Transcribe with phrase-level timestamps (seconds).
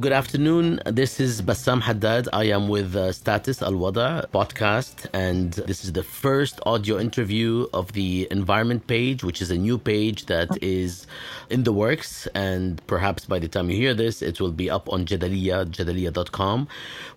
[0.00, 0.80] Good afternoon.
[0.86, 2.26] This is Bassam Haddad.
[2.32, 7.66] I am with uh, Status Al Wada podcast, and this is the first audio interview
[7.74, 11.06] of the environment page, which is a new page that is
[11.50, 12.26] in the works.
[12.34, 16.66] And perhaps by the time you hear this, it will be up on Jadaliyya, jadaliyya.com.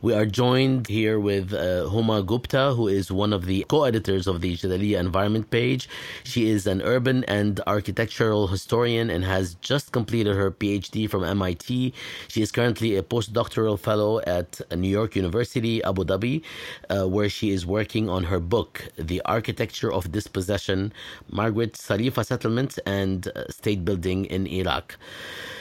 [0.01, 4.27] We are joined here with uh, Huma Gupta, who is one of the co editors
[4.27, 5.87] of the Jadaliyya environment page.
[6.25, 11.93] She is an urban and architectural historian and has just completed her PhD from MIT.
[12.27, 16.41] She is currently currently a postdoctoral fellow at New York University, Abu Dhabi,
[16.89, 20.91] uh, where she is working on her book, The Architecture of Dispossession
[21.29, 24.97] Migrant Sarifa Settlement and uh, State Building in Iraq.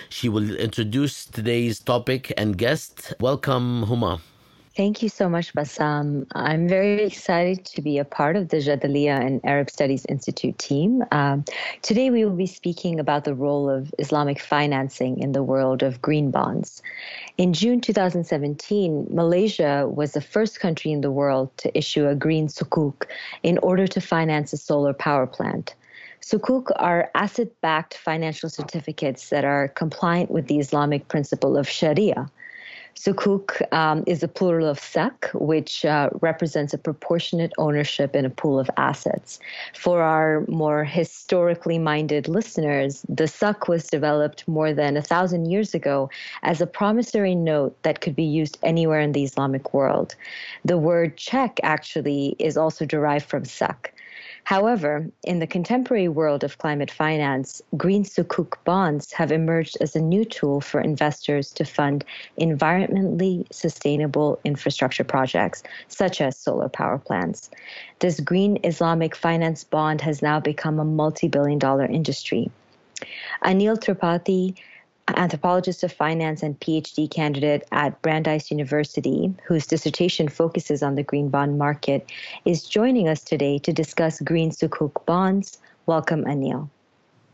[0.08, 3.12] She will introduce today's topic and guest.
[3.20, 4.20] Welcome, Huma.
[4.74, 6.26] Thank you so much, Bassam.
[6.34, 11.04] I'm very excited to be a part of the Jadaliyya and Arab Studies Institute team.
[11.12, 11.44] Um,
[11.82, 16.00] today, we will be speaking about the role of Islamic financing in the world of
[16.00, 16.82] green bonds.
[17.36, 22.48] In June 2017, Malaysia was the first country in the world to issue a green
[22.48, 23.04] sukuk
[23.42, 25.74] in order to finance a solar power plant.
[26.22, 32.30] Sukuk are asset backed financial certificates that are compliant with the Islamic principle of Sharia.
[32.94, 38.30] Sukuk um, is a plural of sak, which uh, represents a proportionate ownership in a
[38.30, 39.40] pool of assets.
[39.74, 45.74] For our more historically minded listeners, the sak was developed more than a thousand years
[45.74, 46.10] ago
[46.42, 50.14] as a promissory note that could be used anywhere in the Islamic world.
[50.64, 53.92] The word check actually is also derived from sak.
[54.44, 60.00] However, in the contemporary world of climate finance, green sukuk bonds have emerged as a
[60.00, 62.04] new tool for investors to fund
[62.40, 67.50] environmentally sustainable infrastructure projects, such as solar power plants.
[68.00, 72.50] This green Islamic finance bond has now become a multi billion dollar industry.
[73.44, 74.56] Aneil Tripathy
[75.16, 81.28] anthropologist of finance and PhD candidate at Brandeis University, whose dissertation focuses on the green
[81.28, 82.10] bond market,
[82.44, 85.58] is joining us today to discuss green sukuk bonds.
[85.86, 86.68] Welcome, Aneil.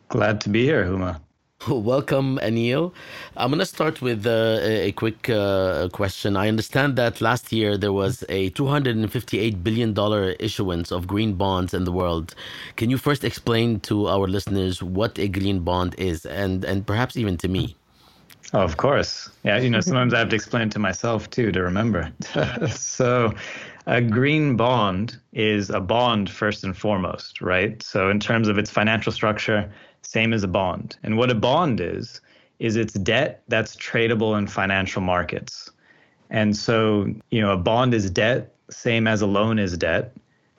[0.08, 1.20] Glad to be here, Huma.
[1.68, 2.92] Welcome, Aneil.
[3.36, 6.36] I'm going to start with uh, a quick uh, question.
[6.36, 11.82] I understand that last year there was a $258 billion issuance of green bonds in
[11.82, 12.36] the world.
[12.76, 17.16] Can you first explain to our listeners what a green bond is and, and perhaps
[17.16, 17.74] even to me?
[18.52, 19.28] Oh, of course.
[19.42, 22.12] Yeah, you know, sometimes I have to explain to myself too to remember.
[22.70, 23.34] so,
[23.88, 27.82] a green bond is a bond first and foremost, right?
[27.82, 29.70] So, in terms of its financial structure,
[30.02, 30.96] same as a bond.
[31.02, 32.20] And what a bond is,
[32.58, 35.70] is it's debt that's tradable in financial markets.
[36.30, 40.12] And so, you know, a bond is debt, same as a loan is debt,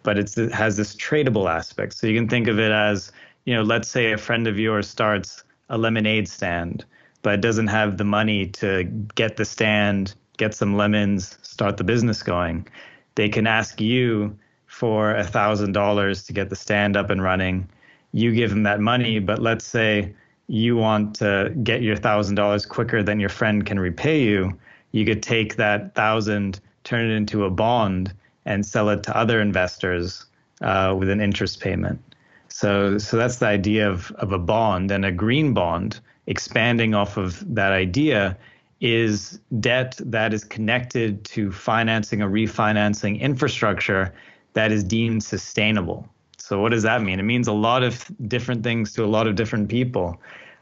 [0.03, 1.93] but it has this tradable aspect.
[1.93, 3.11] So you can think of it as,
[3.45, 6.85] you know, let's say a friend of yours starts a lemonade stand,
[7.21, 8.85] but doesn't have the money to
[9.15, 12.67] get the stand, get some lemons, start the business going.
[13.15, 17.67] They can ask you for a thousand dollars to get the stand up and running
[18.11, 20.13] you give them that money, but let's say
[20.47, 24.57] you want to get your thousand dollars quicker than your friend can repay you,
[24.91, 28.13] you could take that thousand, turn it into a bond,
[28.45, 30.25] and sell it to other investors
[30.61, 32.01] uh, with an interest payment.
[32.47, 35.99] So, so that's the idea of, of a bond and a green bond.
[36.25, 38.37] Expanding off of that idea
[38.81, 44.13] is debt that is connected to financing or refinancing infrastructure
[44.53, 46.07] that is deemed sustainable.
[46.49, 47.19] So, what does that mean?
[47.19, 50.19] It means a lot of different things to a lot of different people.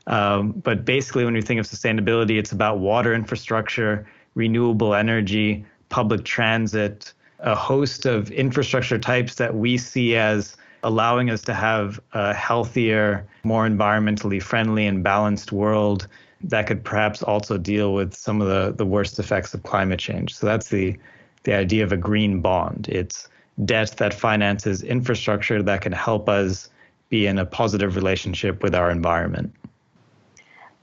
[0.08, 4.06] Um, but basically, when you think of sustainability, it's about water infrastructure,
[4.36, 11.42] renewable energy, public transit, a host of infrastructure types that we see as allowing us
[11.44, 16.06] to have a healthier, more environmentally friendly and balanced world
[16.44, 20.36] that could perhaps also deal with some of the, the worst effects of climate change.
[20.36, 20.98] So that's the
[21.44, 22.90] the idea of a green bond.
[22.90, 23.30] It's
[23.66, 26.70] debt that finances infrastructure that can help us
[27.10, 29.54] be in a positive relationship with our environment.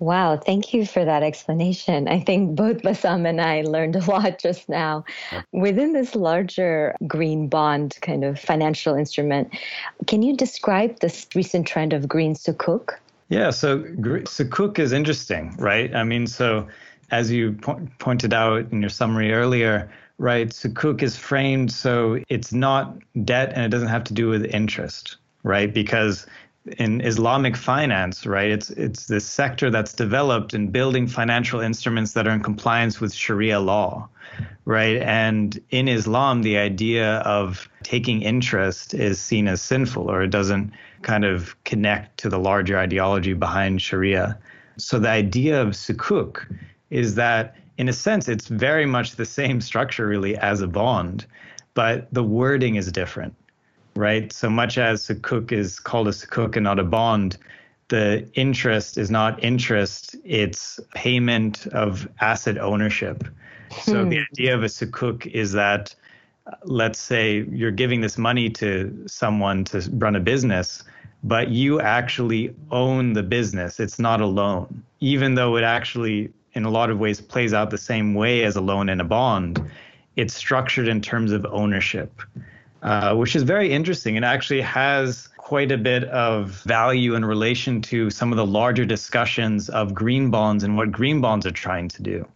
[0.01, 2.09] Wow, thank you for that explanation.
[2.09, 5.05] I think both Bassam and I learned a lot just now.
[5.53, 9.55] Within this larger green bond kind of financial instrument,
[10.07, 12.99] can you describe this recent trend of green sukuk?
[13.29, 15.95] Yeah, so sukuk is interesting, right?
[15.95, 16.67] I mean, so
[17.11, 20.49] as you po- pointed out in your summary earlier, right?
[20.51, 25.17] Sukuk is framed so it's not debt and it doesn't have to do with interest,
[25.43, 25.73] right?
[25.73, 26.27] Because
[26.79, 32.27] in Islamic finance, right, it's it's this sector that's developed in building financial instruments that
[32.27, 34.09] are in compliance with Sharia law,
[34.65, 34.97] right?
[35.03, 40.73] And in Islam, the idea of taking interest is seen as sinful, or it doesn't
[41.03, 44.39] kind of connect to the larger ideology behind Sharia.
[44.79, 46.47] So the idea of sukuk
[46.91, 51.27] is that in a sense, it's very much the same structure, really, as a bond,
[51.75, 53.35] but the wording is different,
[53.97, 54.33] right?
[54.33, 57.37] So much as Sukuk is called a Sukuk and not a bond,
[57.89, 63.25] the interest is not interest, it's payment of asset ownership.
[63.83, 64.09] So hmm.
[64.09, 65.95] the idea of a Sukuk is that,
[66.63, 70.85] let's say, you're giving this money to someone to run a business
[71.25, 73.81] but you actually own the business.
[73.81, 77.71] It's not a loan, even though it actually in a lot of ways plays out
[77.71, 79.63] the same way as a loan and a bond.
[80.17, 82.23] It's structured in terms of ownership,
[82.83, 87.83] uh, which is very interesting and actually has quite a bit of value in relation
[87.83, 91.89] to some of the larger discussions of green bonds and what green bonds are trying
[91.89, 92.27] to do.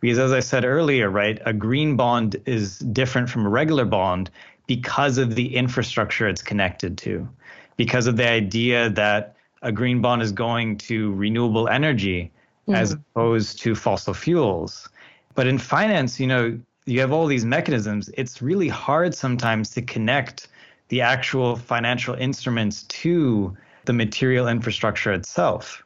[0.00, 4.30] Because as I said earlier, right, a green bond is different from a regular bond
[4.66, 7.28] because of the infrastructure it's connected to,
[7.76, 12.30] because of the idea that a green bond is going to renewable energy
[12.70, 12.82] mm-hmm.
[12.82, 14.88] as opposed to fossil fuels.
[15.34, 18.10] But in finance, you know, you have all these mechanisms.
[18.16, 20.48] It's really hard sometimes to connect
[20.88, 25.84] the actual financial instruments to the material infrastructure itself,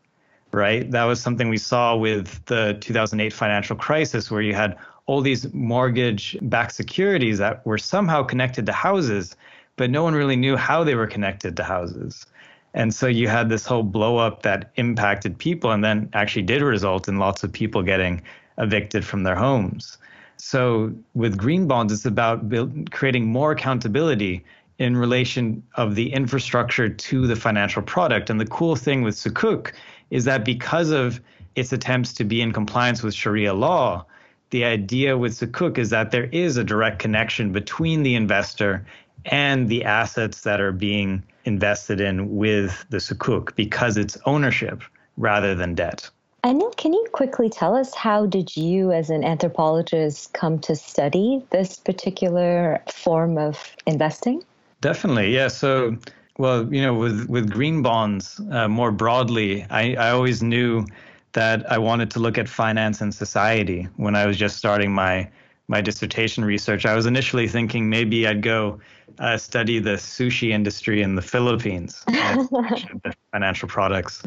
[0.52, 0.90] right?
[0.90, 4.76] That was something we saw with the 2008 financial crisis, where you had
[5.06, 9.36] all these mortgage backed securities that were somehow connected to houses,
[9.76, 12.26] but no one really knew how they were connected to houses.
[12.74, 16.60] And so you had this whole blow up that impacted people and then actually did
[16.60, 18.20] result in lots of people getting
[18.58, 19.96] evicted from their homes.
[20.36, 24.44] So with green bonds, it's about build, creating more accountability
[24.78, 28.28] in relation of the infrastructure to the financial product.
[28.28, 29.72] And the cool thing with Sukuk
[30.10, 31.20] is that because of
[31.54, 34.04] its attempts to be in compliance with Sharia law,
[34.50, 38.84] the idea with Sukuk is that there is a direct connection between the investor
[39.26, 44.82] and the assets that are being invested in with the sukuk because it's ownership
[45.16, 46.10] rather than debt.
[46.44, 51.42] Aneil, can you quickly tell us how did you as an anthropologist come to study
[51.50, 54.44] this particular form of investing?
[54.82, 55.48] Definitely, yeah.
[55.48, 55.96] So,
[56.36, 60.84] well, you know, with, with green bonds uh, more broadly, I, I always knew
[61.32, 65.30] that I wanted to look at finance and society when I was just starting my
[65.68, 66.86] my dissertation research.
[66.86, 68.80] I was initially thinking maybe I'd go
[69.18, 74.22] uh, study the sushi industry in the Philippines, the financial products.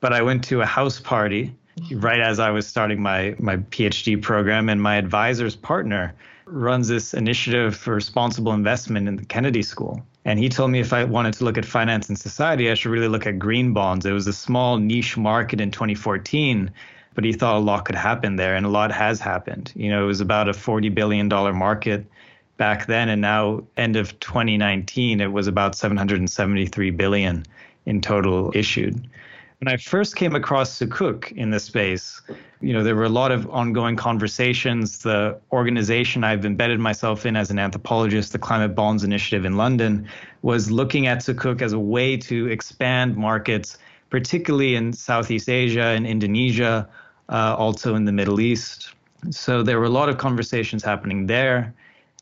[0.00, 1.54] But I went to a house party
[1.92, 6.14] right as I was starting my my PhD program, and my advisor's partner
[6.46, 10.02] runs this initiative for responsible investment in the Kennedy School.
[10.24, 12.90] And he told me if I wanted to look at finance and society, I should
[12.90, 14.04] really look at green bonds.
[14.04, 16.70] It was a small niche market in 2014
[17.20, 19.74] but he thought a lot could happen there, and a lot has happened.
[19.76, 22.06] You know, it was about a $40 billion market
[22.56, 27.44] back then, and now, end of 2019, it was about 773 billion
[27.84, 29.06] in total issued.
[29.58, 32.22] When I first came across Sukuk in this space,
[32.62, 35.00] you know, there were a lot of ongoing conversations.
[35.00, 40.08] The organization I've embedded myself in as an anthropologist, the Climate Bonds Initiative in London,
[40.40, 43.76] was looking at Sukuk as a way to expand markets,
[44.08, 46.88] particularly in Southeast Asia and Indonesia,
[47.30, 48.92] uh, also in the Middle East.
[49.30, 51.72] So there were a lot of conversations happening there.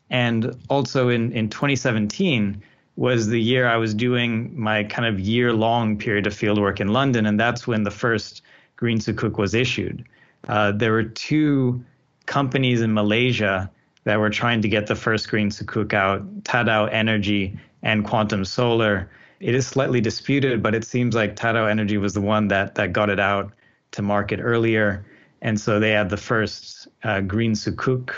[0.09, 2.61] And also in, in 2017
[2.95, 6.89] was the year I was doing my kind of year long period of fieldwork in
[6.89, 7.25] London.
[7.25, 8.41] And that's when the first
[8.75, 10.05] Green Sukuk was issued.
[10.47, 11.83] Uh, there were two
[12.25, 13.69] companies in Malaysia
[14.03, 19.09] that were trying to get the first Green Sukuk out Tadau Energy and Quantum Solar.
[19.39, 22.93] It is slightly disputed, but it seems like Tadau Energy was the one that, that
[22.93, 23.53] got it out
[23.91, 25.05] to market earlier.
[25.41, 28.11] And so they had the first uh, Green Sukuk.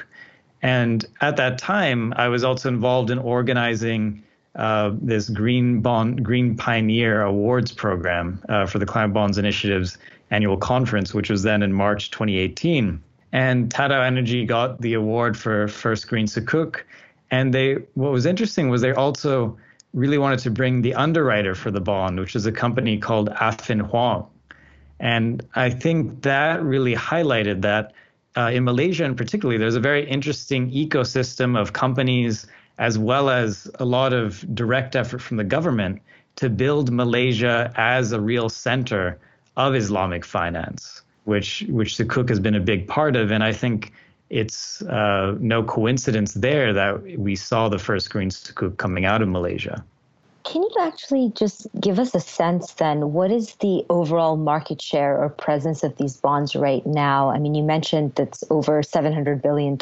[0.61, 4.23] And at that time, I was also involved in organizing
[4.55, 9.97] uh, this Green Bond Green Pioneer Awards program uh, for the Climate Bonds Initiative's
[10.29, 13.01] annual conference, which was then in March 2018.
[13.31, 16.81] And Tadau Energy got the award for first Green Sukuk.
[17.31, 19.57] And they, what was interesting was they also
[19.93, 23.81] really wanted to bring the underwriter for the bond, which is a company called Affin
[23.81, 24.25] Hwang.
[25.01, 27.93] And I think that really highlighted that
[28.37, 32.45] uh, in Malaysia, in particularly, there's a very interesting ecosystem of companies
[32.77, 36.01] as well as a lot of direct effort from the government
[36.35, 39.19] to build Malaysia as a real center
[39.57, 43.31] of Islamic finance, which which Sukuk has been a big part of.
[43.31, 43.91] And I think
[44.29, 49.27] it's uh, no coincidence there that we saw the first green Sukuk coming out of
[49.27, 49.83] Malaysia.
[50.43, 53.13] Can you actually just give us a sense then?
[53.13, 57.29] What is the overall market share or presence of these bonds right now?
[57.29, 59.73] I mean, you mentioned that's over $700 billion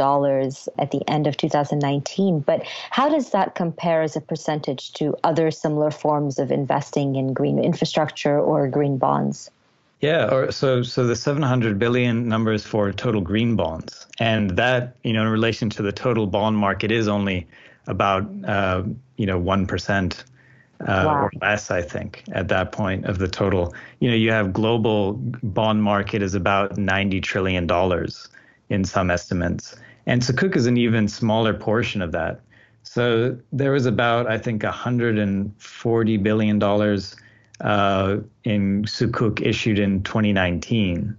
[0.77, 5.49] at the end of 2019, but how does that compare as a percentage to other
[5.51, 9.49] similar forms of investing in green infrastructure or green bonds?
[10.01, 14.95] Yeah, or so so the 700 billion number is for total green bonds, and that
[15.03, 17.47] you know in relation to the total bond market is only
[17.85, 18.83] about uh,
[19.17, 20.23] you know one percent
[20.81, 21.23] uh, wow.
[21.23, 23.73] or less, I think, at that point of the total.
[23.99, 28.29] You know, you have global bond market is about 90 trillion dollars
[28.69, 32.41] in some estimates, and Sukuk is an even smaller portion of that.
[32.83, 37.15] So there was about I think 140 billion dollars
[37.61, 41.17] uh, in Sukuk issued in 2019.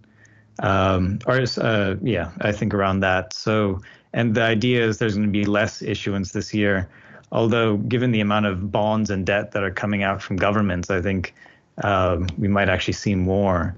[0.63, 3.33] Um, or uh, yeah, I think around that.
[3.33, 3.81] So,
[4.13, 6.89] and the idea is there's going to be less issuance this year.
[7.33, 11.01] Although, given the amount of bonds and debt that are coming out from governments, I
[11.01, 11.35] think
[11.83, 13.77] uh, we might actually see more.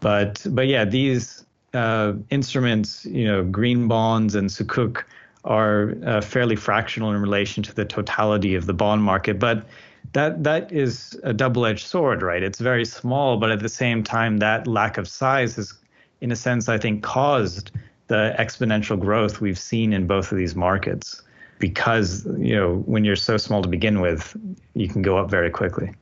[0.00, 5.04] But but yeah, these uh, instruments, you know, green bonds and Sukuk
[5.44, 9.38] are uh, fairly fractional in relation to the totality of the bond market.
[9.38, 9.66] But
[10.12, 12.42] that that is a double-edged sword, right?
[12.42, 15.72] It's very small, but at the same time, that lack of size has,
[16.20, 17.70] in a sense, I think, caused
[18.08, 21.22] the exponential growth we've seen in both of these markets.
[21.60, 24.36] Because you know, when you're so small to begin with,
[24.74, 25.92] you can go up very quickly.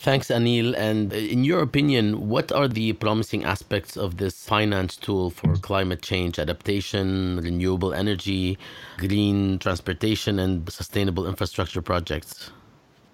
[0.00, 0.74] Thanks, Aneil.
[0.78, 6.00] And in your opinion, what are the promising aspects of this finance tool for climate
[6.00, 8.56] change adaptation, renewable energy,
[8.96, 12.50] green transportation, and sustainable infrastructure projects?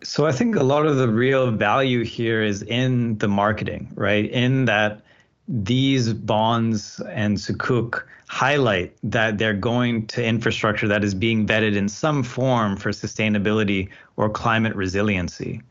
[0.05, 4.31] So I think a lot of the real value here is in the marketing, right?
[4.31, 5.03] In that
[5.49, 11.88] these bonds and Sukuk highlight that they're going to infrastructure that is being vetted in
[11.88, 15.62] some form for sustainability or climate resiliency.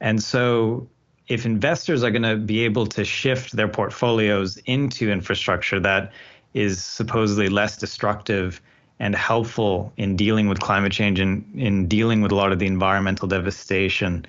[0.00, 0.86] And so
[1.28, 6.12] if investors are going to be able to shift their portfolios into infrastructure that
[6.52, 8.60] is supposedly less destructive
[9.00, 12.66] and helpful in dealing with climate change and in dealing with a lot of the
[12.66, 14.24] environmental devastation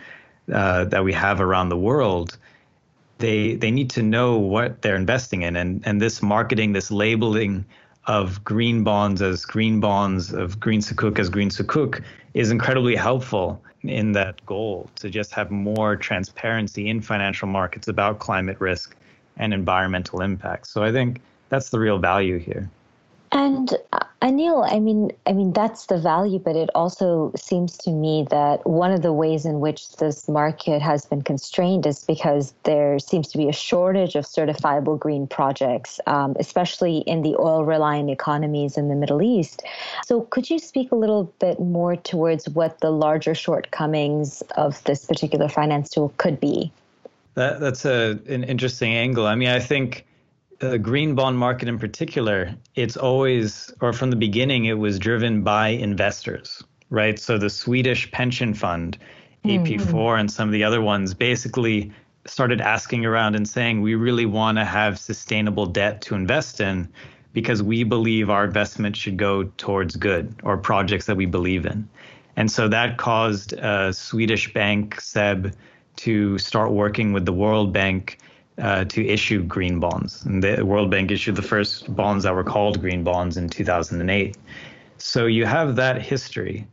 [0.52, 2.38] uh, that we have around the world,
[3.18, 7.66] they they need to know what they're investing in, and and this marketing, this labeling
[8.08, 12.04] of green bonds as green bonds, of green sukuk as green sukuk,
[12.34, 18.20] is incredibly helpful in that goal to just have more transparency in financial markets about
[18.20, 18.96] climate risk
[19.38, 20.70] and environmental impacts.
[20.70, 22.70] So I think that's the real value here.
[23.36, 27.92] And uh, Aneil, I mean, I mean that's the value, but it also seems to
[27.92, 32.54] me that one of the ways in which this market has been constrained is because
[32.64, 38.10] there seems to be a shortage of certifiable green projects, um, especially in the oil-reliant
[38.10, 39.64] economies in the Middle East.
[40.06, 45.04] So, could you speak a little bit more towards what the larger shortcomings of this
[45.04, 46.72] particular finance tool could be?
[47.34, 49.28] That, that's a, an interesting angle.
[49.28, 50.06] I mean, I think
[50.70, 55.42] the green bond market in particular, it's always, or from the beginning, it was driven
[55.44, 57.20] by investors, right?
[57.20, 58.98] So the Swedish pension fund,
[59.46, 60.20] AP4, mm-hmm.
[60.20, 61.92] and some of the other ones basically
[62.26, 66.88] started asking around and saying, we really want to have sustainable debt to invest in
[67.34, 71.88] because we believe our investment should go towards good or projects that we believe in.
[72.36, 75.54] And so that caused a Swedish bank, SEB,
[75.98, 78.18] to start working with the World Bank
[78.58, 80.24] uh, to issue green bonds.
[80.26, 84.38] And the World Bank issued the first bonds that were called green bonds in 2008.
[84.98, 86.66] So you have that history.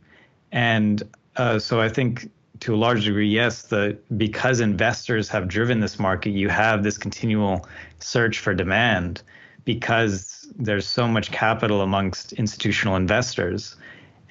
[0.51, 1.03] And
[1.35, 2.29] uh, so I think
[2.61, 6.97] to a large degree, yes, the because investors have driven this market, you have this
[6.97, 7.67] continual
[7.99, 9.21] search for demand
[9.65, 13.75] because there's so much capital amongst institutional investors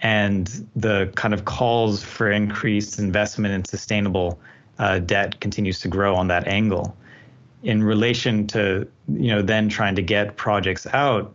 [0.02, 4.38] and the kind of calls for increased investment in sustainable
[4.78, 6.96] uh, debt continues to grow on that angle
[7.62, 11.34] in relation to you know then trying to get projects out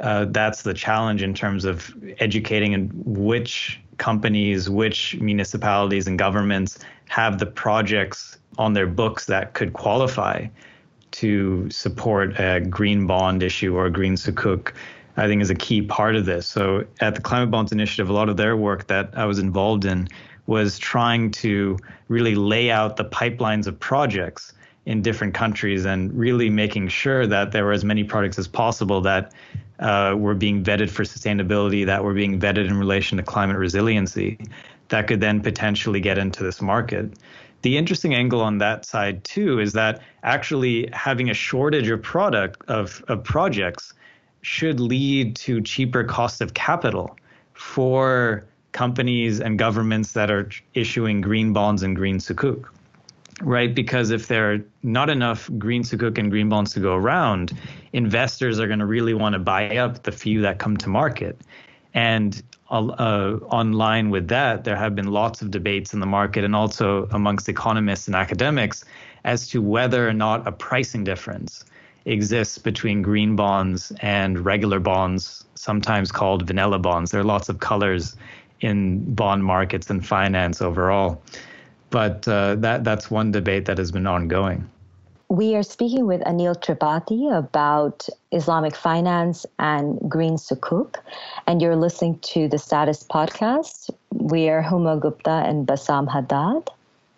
[0.00, 6.78] uh, that's the challenge in terms of educating and which companies which municipalities and governments
[7.08, 10.46] have the projects on their books that could qualify
[11.10, 14.72] to support a green bond issue or a green sukuk
[15.16, 16.46] i think is a key part of this.
[16.46, 19.84] So at the climate bonds initiative a lot of their work that i was involved
[19.84, 20.08] in
[20.46, 24.52] was trying to really lay out the pipelines of projects
[24.90, 29.00] in different countries and really making sure that there were as many products as possible
[29.00, 29.32] that
[29.78, 34.36] uh, were being vetted for sustainability, that were being vetted in relation to climate resiliency,
[34.88, 37.08] that could then potentially get into this market.
[37.62, 42.68] The interesting angle on that side too is that actually having a shortage of product
[42.68, 43.94] of, of projects
[44.42, 47.16] should lead to cheaper cost of capital
[47.52, 52.66] for companies and governments that are issuing green bonds and green sukuk
[53.40, 53.74] right?
[53.74, 57.52] Because if there are not enough green sukuk and green bonds to go around,
[57.92, 61.40] investors are going to really want to buy up the few that come to market.
[61.94, 66.54] And uh, online with that, there have been lots of debates in the market and
[66.54, 68.84] also amongst economists and academics
[69.24, 71.64] as to whether or not a pricing difference
[72.04, 77.10] exists between green bonds and regular bonds, sometimes called vanilla bonds.
[77.10, 78.16] There are lots of colors
[78.60, 81.22] in bond markets and finance overall.
[81.90, 84.68] But uh, that that's one debate that has been ongoing.
[85.28, 90.96] We are speaking with Aneil Tripathy about Islamic finance and green sukuk,
[91.46, 93.90] and you're listening to the Status Podcast.
[94.12, 96.70] We are Huma Gupta and Bassam Haddad.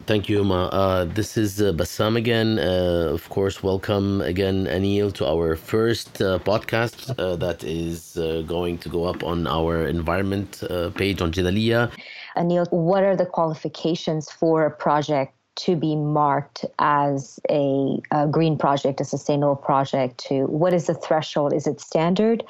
[0.05, 0.67] Thank you, Uma.
[0.67, 2.59] Uh, this is uh, Bassam again.
[2.59, 8.43] Uh, of course, welcome again, Aneil, to our first uh, podcast uh, that is uh,
[8.45, 10.61] going to go up on our environment
[10.97, 11.93] page on Jadaliyya.
[12.37, 18.57] Aneil, what are the qualifications for a project to be marked as a, a green
[18.57, 20.19] project, a sustainable project?
[20.29, 21.53] To what is the threshold?
[21.53, 22.43] Is it standard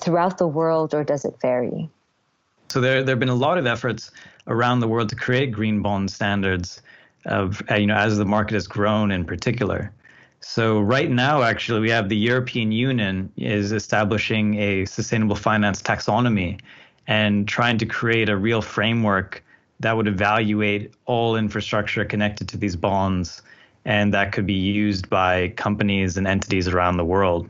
[0.00, 1.88] throughout the world, or does it vary?
[2.68, 4.10] So there, there have been a lot of efforts
[4.46, 6.82] around the world to create green bond standards
[7.24, 9.92] of uh, you know as the market has grown in particular.
[10.40, 16.60] So right now, actually, we have the European Union is establishing a sustainable finance taxonomy
[17.08, 19.42] and trying to create a real framework
[19.80, 23.42] that would evaluate all infrastructure connected to these bonds
[23.84, 27.48] and that could be used by companies and entities around the world.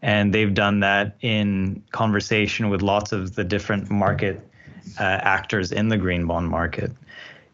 [0.00, 4.40] And they've done that in conversation with lots of the different market
[4.98, 6.92] uh, actors in the green bond market.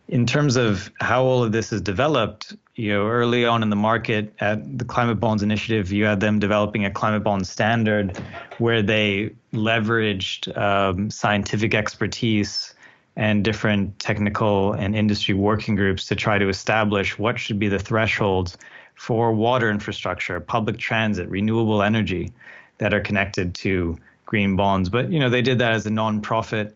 [0.09, 3.77] In terms of how all of this is developed, you know, early on in the
[3.77, 8.17] market at the Climate Bonds Initiative, you had them developing a climate bond standard
[8.59, 12.73] where they leveraged um, scientific expertise
[13.17, 17.81] and different technical and industry working groups to try to establish what should be the
[17.81, 18.57] thresholds
[18.95, 22.33] for water infrastructure, public transit, renewable energy
[22.79, 24.89] that are connected to green bonds.
[24.89, 26.75] But you know, they did that as a nonprofit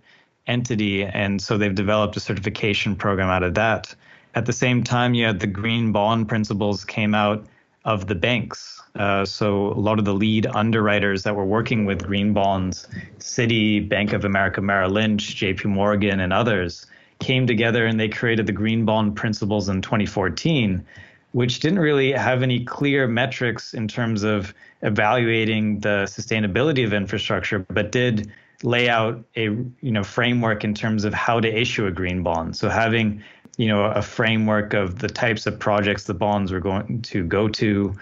[0.49, 1.05] entity.
[1.05, 3.95] And so they've developed a certification program out of that.
[4.35, 7.47] At the same time, you had the green bond principles came out
[7.85, 8.81] of the banks.
[8.95, 13.87] Uh, so a lot of the lead underwriters that were working with green bonds, Citi,
[13.87, 16.87] Bank of America, Merrill Lynch, JP Morgan, and others
[17.19, 20.85] came together and they created the green bond principles in 2014,
[21.33, 27.61] which didn't really have any clear metrics in terms of evaluating the sustainability of infrastructure,
[27.71, 28.31] but did
[28.63, 32.57] lay out a you know framework in terms of how to issue a green bond.
[32.57, 33.23] So having
[33.57, 37.49] you know a framework of the types of projects the bonds were going to go
[37.49, 37.95] to,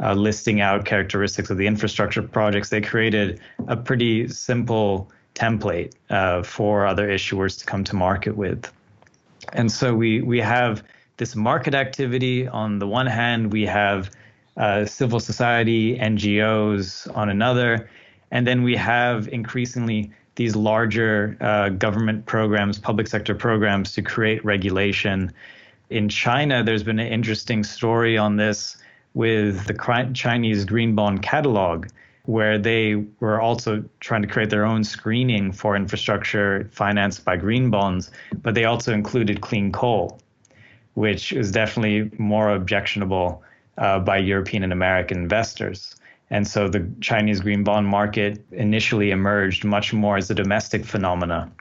[0.00, 2.70] uh, listing out characteristics of the infrastructure projects.
[2.70, 8.70] They created a pretty simple template uh, for other issuers to come to market with.
[9.52, 10.82] And so we we have
[11.16, 14.10] this market activity on the one hand, we have
[14.56, 17.88] uh, civil society, NGOs on another,
[18.30, 24.44] and then we have increasingly these larger uh, government programs, public sector programs to create
[24.44, 25.32] regulation.
[25.90, 28.76] In China, there's been an interesting story on this
[29.14, 31.86] with the Chinese Green Bond Catalog,
[32.26, 37.70] where they were also trying to create their own screening for infrastructure financed by green
[37.70, 38.10] bonds,
[38.42, 40.20] but they also included clean coal,
[40.94, 43.42] which is definitely more objectionable
[43.78, 45.94] uh, by European and American investors.
[46.30, 51.52] And so the Chinese green bond market initially emerged much more as a domestic phenomena.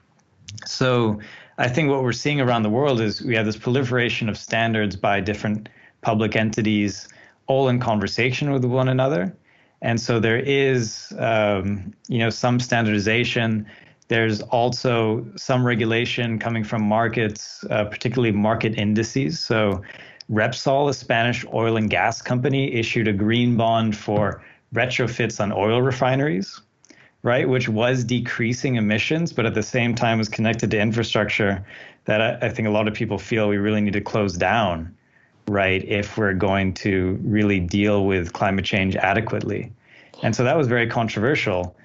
[0.66, 1.20] So
[1.58, 4.96] I think what we're seeing around the world is we have this proliferation of standards
[4.96, 5.70] by different
[6.02, 7.08] public entities,
[7.48, 9.36] all in conversation with one another.
[9.82, 13.68] And so there is, um, you know, some standardization.
[14.08, 19.40] There's also some regulation coming from markets, uh, particularly market indices.
[19.40, 19.82] So
[20.32, 24.42] Repsol, a Spanish oil and gas company, issued a green bond for
[24.74, 26.60] retrofits on oil refineries,
[27.22, 31.66] right, which was decreasing emissions, but at the same time was connected to infrastructure
[32.06, 34.94] that I, I think a lot of people feel we really need to close down,
[35.48, 39.72] right, if we're going to really deal with climate change adequately.
[40.22, 41.76] And so that was very controversial.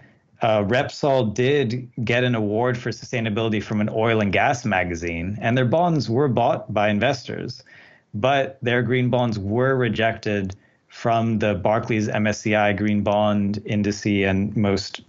[0.41, 5.57] Uh, Repsol did get an award for sustainability from an oil and gas magazine, and
[5.57, 7.63] their bonds were bought by investors,
[8.15, 10.55] but their green bonds were rejected
[10.99, 15.01] from the Barclays MSCI Green Bond Index and most,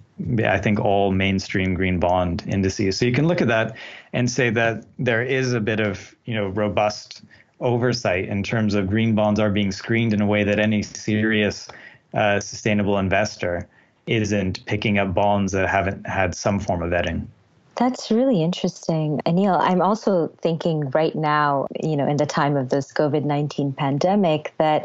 [0.45, 2.95] I think, all mainstream green bond indices.
[2.95, 3.75] So you can look at that
[4.13, 7.23] and say that there is a bit of, you know, robust
[7.59, 11.67] oversight in terms of green bonds are being screened in a way that any serious
[12.13, 13.67] uh, sustainable investor
[14.05, 17.25] isn't picking up bonds that haven't had some form of vetting.
[17.79, 19.21] That's really interesting.
[19.25, 23.71] Aneil, I'm also thinking right now, you know, in the time of this COVID 19
[23.71, 24.83] pandemic, that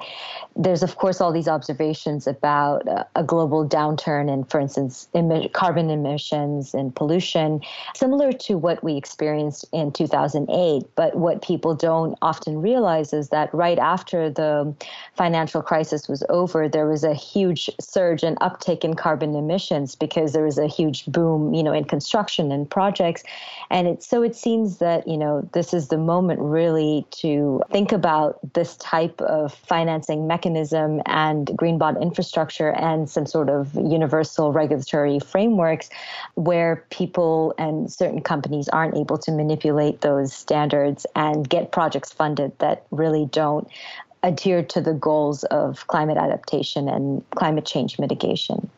[0.55, 5.09] there's, of course, all these observations about a global downturn in, for instance,
[5.53, 7.61] carbon emissions and pollution,
[7.97, 10.85] similar to what we experienced in 2008.
[10.95, 14.73] But what people don't often realize is that right after the
[15.17, 20.33] financial crisis was over, there was a huge surge and uptick in carbon emissions because
[20.33, 23.23] there was a huge boom, you know, in construction and projects.
[23.71, 27.93] And it, so it seems that, you know, this is the moment really to think
[27.93, 34.53] about this type of financing mechanism and green bond infrastructure and some sort of universal
[34.53, 35.89] regulatory frameworks
[36.35, 42.53] where people and certain companies aren't able to manipulate those standards and get projects funded
[42.59, 43.67] that really don't
[44.23, 48.69] adhere to the goals of climate adaptation and climate change mitigation.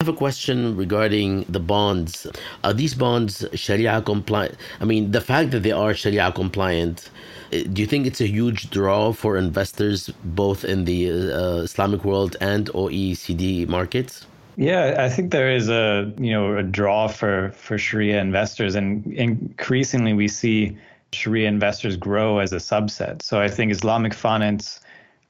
[0.00, 2.24] I have a question regarding the bonds.
[2.62, 4.54] Are these bonds Sharia compliant?
[4.78, 7.10] I mean, the fact that they are Sharia compliant,
[7.50, 12.04] eh, do you think it's a huge draw for investors both in the uh, Islamic
[12.04, 14.24] world and OECD markets?
[14.56, 19.04] Yeah, I think there is a you know a draw for for Sharia investors, and
[19.14, 20.78] increasingly we see
[21.10, 23.20] Sharia investors grow as a subset.
[23.22, 24.78] So I think Islamic finance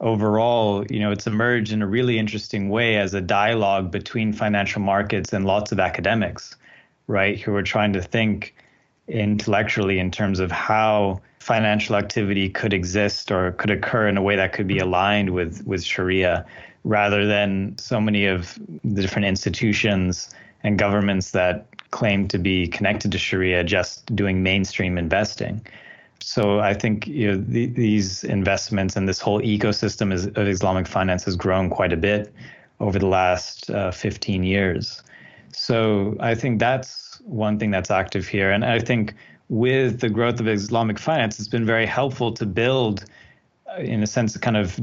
[0.00, 4.80] overall, you know, it's emerged in a really interesting way as a dialogue between financial
[4.80, 6.56] markets and lots of academics,
[7.06, 8.54] right, who are trying to think
[9.08, 14.36] intellectually in terms of how financial activity could exist or could occur in a way
[14.36, 16.44] that could be aligned with with Sharia
[16.84, 20.30] rather than so many of the different institutions
[20.62, 25.64] and governments that claim to be connected to Sharia just doing mainstream investing.
[26.20, 30.86] So I think you know, the, these investments and this whole ecosystem is, of Islamic
[30.86, 32.32] finance has grown quite a bit
[32.80, 35.02] over the last uh, 15 years.
[35.52, 38.50] So I think that's one thing that's active here.
[38.50, 39.14] And I think
[39.48, 43.04] with the growth of Islamic finance, it's been very helpful to build,
[43.70, 44.78] uh, in a sense, kind of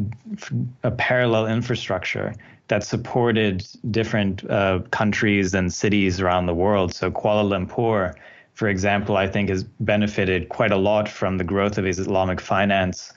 [0.84, 2.34] a parallel infrastructure
[2.68, 6.94] that supported different uh, countries and cities around the world.
[6.94, 8.16] So Kuala Lumpur
[8.56, 13.14] for example, I think has benefited quite a lot from the growth of Islamic finance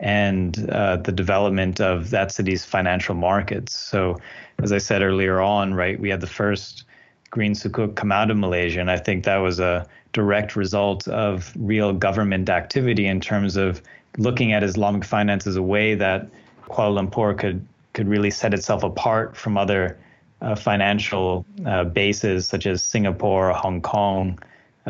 [0.00, 3.72] and uh, the development of that city's financial markets.
[3.72, 4.18] So,
[4.60, 6.84] as I said earlier on, right, we had the first
[7.30, 11.52] green sukuk come out of Malaysia, and I think that was a direct result of
[11.56, 13.80] real government activity in terms of
[14.18, 16.26] looking at Islamic finance as a way that
[16.68, 19.98] Kuala Lumpur could could really set itself apart from other
[20.42, 24.38] uh, financial uh, bases such as Singapore, or Hong Kong,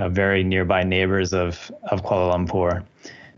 [0.01, 2.85] uh, very nearby neighbors of of Kuala Lumpur.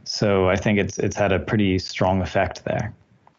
[0.04, 2.92] So I think it's it's had a pretty strong effect there.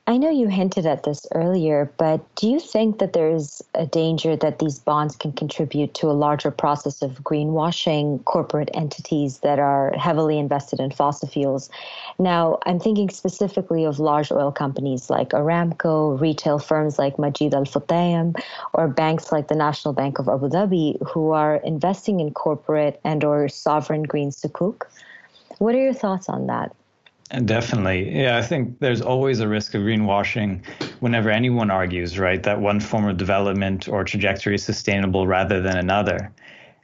[0.05, 4.35] I know you hinted at this earlier, but do you think that there's a danger
[4.35, 9.93] that these bonds can contribute to a larger process of greenwashing corporate entities that are
[9.93, 11.69] heavily invested in fossil fuels?
[12.19, 17.63] Now, I'm thinking specifically of large oil companies like Aramco, retail firms like Majid Al
[17.63, 18.37] Futtaim,
[18.73, 23.23] or banks like the National Bank of Abu Dhabi who are investing in corporate and
[23.23, 24.83] or sovereign green sukuk.
[25.59, 26.75] What are your thoughts on that?
[27.45, 28.15] Definitely.
[28.15, 30.63] Yeah, I think there's always a risk of greenwashing
[30.99, 35.77] whenever anyone argues, right, that one form of development or trajectory is sustainable rather than
[35.77, 36.31] another.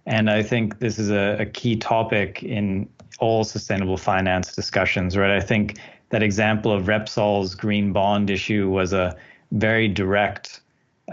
[0.07, 5.29] And I think this is a, a key topic in all sustainable finance discussions, right?
[5.29, 5.77] I think
[6.09, 9.15] that example of Repsol's green bond issue was a
[9.51, 10.61] very direct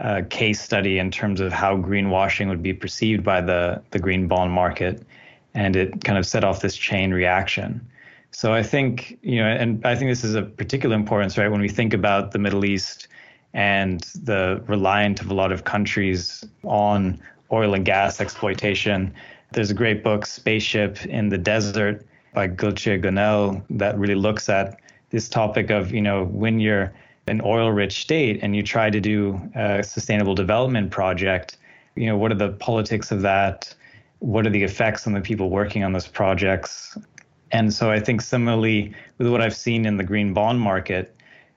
[0.00, 4.28] uh, case study in terms of how greenwashing would be perceived by the, the green
[4.28, 5.02] bond market.
[5.52, 7.86] And it kind of set off this chain reaction.
[8.36, 11.62] So I think, you know, and I think this is of particular importance, right, when
[11.62, 13.08] we think about the Middle East
[13.54, 17.18] and the reliant of a lot of countries on
[17.50, 19.14] oil and gas exploitation.
[19.52, 24.80] There's a great book, Spaceship in the Desert by Gökçe Günel, that really looks at
[25.08, 26.92] this topic of, you know, when you're
[27.28, 31.56] an oil rich state and you try to do a sustainable development project,
[31.94, 33.74] you know, what are the politics of that?
[34.18, 36.98] What are the effects on the people working on those projects?
[37.52, 41.14] And so I think similarly with what I've seen in the green bond market,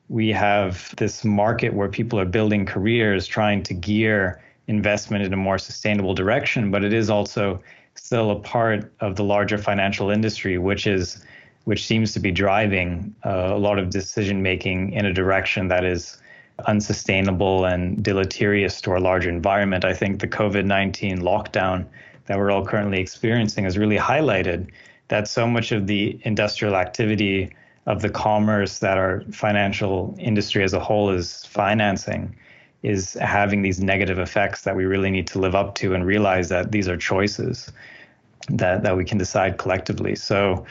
[0.07, 5.37] we have this market where people are building careers trying to gear investment in a
[5.37, 7.61] more sustainable direction, but it is also
[7.95, 11.23] still a part of the larger financial industry, which is
[11.65, 15.83] which seems to be driving uh, a lot of decision making in a direction that
[15.83, 16.19] is
[16.65, 19.85] unsustainable and deleterious to our larger environment.
[19.85, 21.85] I think the COVID 19 lockdown
[22.25, 24.69] that we're all currently experiencing has really highlighted
[25.09, 27.51] that so much of the industrial activity
[27.85, 32.35] of the commerce that our financial industry as a whole is financing
[32.83, 36.49] is having these negative effects that we really need to live up to and realize
[36.49, 37.71] that these are choices.
[38.49, 40.15] that that we can decide collectively.
[40.15, 40.65] So,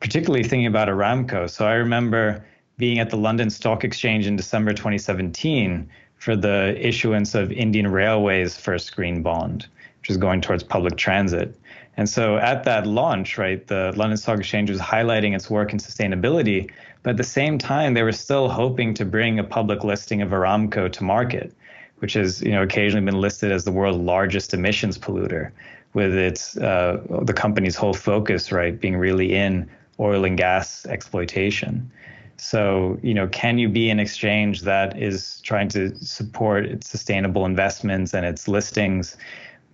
[0.00, 1.48] particularly thinking about Aramco.
[1.48, 2.44] So I remember
[2.76, 8.56] being at the London Stock Exchange in December 2017 for the issuance of Indian Railways'
[8.56, 9.66] first green bond,
[10.00, 11.58] which is going towards public transit.
[11.96, 15.78] And so at that launch, right, the London Stock Exchange was highlighting its work in
[15.78, 16.70] sustainability,
[17.02, 20.30] but at the same time, they were still hoping to bring a public listing of
[20.30, 21.54] Aramco to market,
[21.98, 25.50] which has, you know, occasionally been listed as the world's largest emissions polluter,
[25.94, 31.90] with its uh, the company's whole focus, right, being really in oil and gas exploitation.
[32.36, 37.46] So, you know, can you be an exchange that is trying to support its sustainable
[37.46, 39.16] investments and its listings,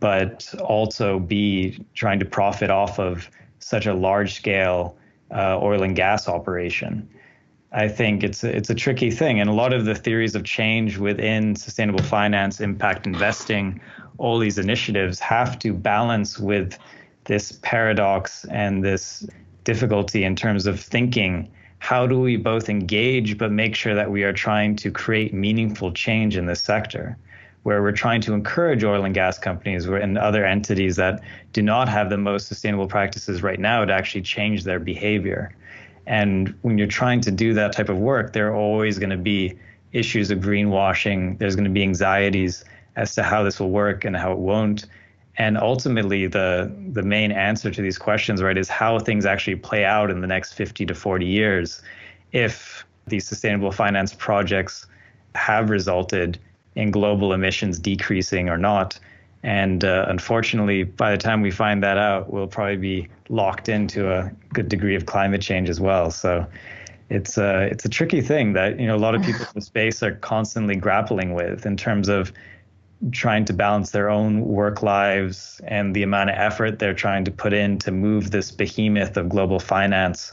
[0.03, 4.97] but also be trying to profit off of such a large scale
[5.31, 7.09] uh, oil and gas operation?
[7.71, 10.43] I think it's a, it's a tricky thing, and a lot of the theories of
[10.43, 13.81] change within sustainable finance, impact investing,
[14.19, 16.77] all these initiatives have to balance with
[17.25, 19.25] this paradox and this
[19.63, 24.25] difficulty in terms of thinking how do we both engage but make sure that we
[24.25, 27.17] are trying to create meaningful change in this sector
[27.63, 31.23] where we're trying to encourage oil and gas companies and other entities that
[31.53, 35.55] do not have the most sustainable practices right now to actually change their behavior.
[36.07, 39.17] And when you're trying to do that type of work there are always going to
[39.17, 39.57] be
[39.93, 41.39] issues of greenwashing.
[41.39, 42.65] There's going to be anxieties
[42.97, 44.87] as to how this will work and how it won't.
[45.39, 49.85] And ultimately the the main answer to these questions right is how things actually play
[49.85, 51.81] out in the next 50 to 40 years
[52.33, 54.87] if these sustainable finance projects
[55.35, 56.39] have resulted
[56.75, 58.99] in global emissions decreasing or not.
[59.43, 64.13] And uh, unfortunately by the time we find that out we'll probably be locked into
[64.13, 66.11] a good degree of climate change as well.
[66.11, 66.47] So
[67.11, 69.61] it's a uh, it's a tricky thing that you know a lot of people in
[69.61, 72.33] space are constantly grappling with in terms of
[73.11, 77.31] trying to balance their own work lives and the amount of effort they're trying to
[77.31, 80.33] put in to move this behemoth of global finance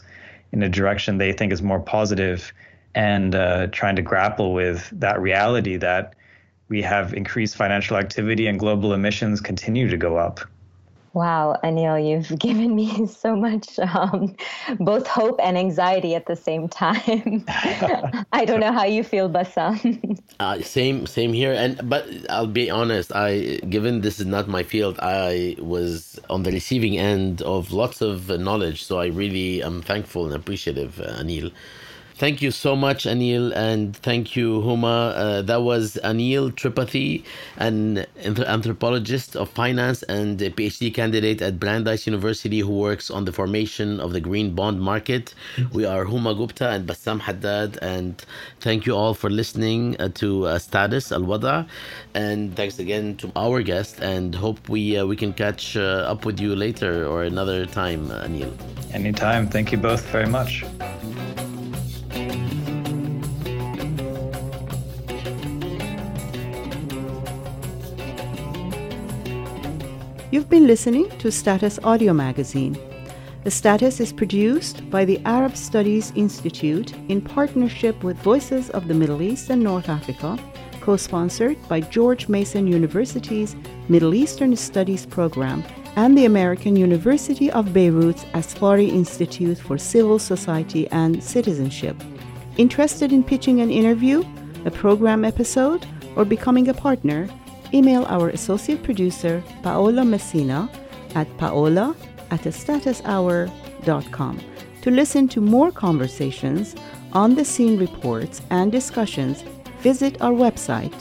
[0.52, 2.54] in a direction they think is more positive
[2.96, 6.14] and uh, trying to grapple with that reality that
[6.70, 10.40] we have increased financial activity and global emissions continue to go up.
[11.14, 14.36] Wow, Aneil, you've given me so much um,
[14.80, 17.44] both hope and anxiety at the same time.
[18.32, 20.20] I don't know how you feel, Bassam.
[20.40, 21.54] uh, same, same here.
[21.54, 23.12] And but I'll be honest.
[23.16, 28.02] I, given this is not my field, I was on the receiving end of lots
[28.02, 28.84] of knowledge.
[28.84, 31.52] So I really am thankful and appreciative, uh, Aneil.
[32.20, 35.14] Thank you so much, Aneil, and thank you, Huma.
[35.16, 37.24] Uh, that was Aneil Tripathy,
[37.56, 43.32] an anthropologist of finance and a PhD candidate at Brandeis University who works on the
[43.32, 45.34] formation of the green bond market.
[45.72, 48.22] We are Huma Gupta and Bassam Haddad, and
[48.60, 51.68] thank you all for listening uh, to uh, Status Al Wada.
[52.16, 56.26] And thanks again to our guest, and hope we uh, we can catch uh, up
[56.26, 58.52] with you later or another time, Aneil.
[58.94, 59.48] Anytime.
[59.48, 60.66] Thank you both very much.
[70.32, 72.78] You've been listening to Status Audio Magazine.
[73.44, 78.94] The Status is produced by the Arab Studies Institute in partnership with Voices of the
[78.94, 80.38] Middle East and North Africa,
[80.82, 83.56] co sponsored by George Mason University's
[83.88, 85.64] Middle Eastern Studies program
[85.96, 91.96] and the American University of Beirut's Asfari Institute for Civil Society and Citizenship.
[92.58, 94.24] Interested in pitching an interview,
[94.66, 97.28] a program episode, or becoming a partner?
[97.74, 100.70] Email our associate producer, Paola Messina,
[101.16, 101.96] at paola
[102.32, 104.40] at statushour.com
[104.82, 106.76] to listen to more conversations,
[107.14, 109.44] on the scene reports, and discussions.
[109.82, 110.94] Visit our website,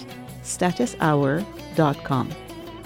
[0.42, 2.35] statushour.com,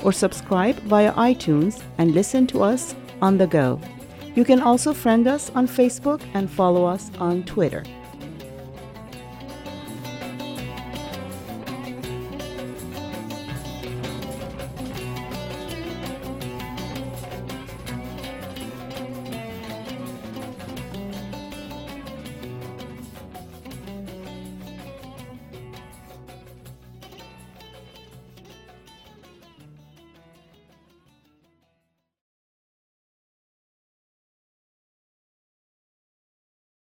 [0.02, 3.80] or subscribe via iTunes and listen to us on the go.
[4.34, 7.84] You can also friend us on Facebook and follow us on Twitter.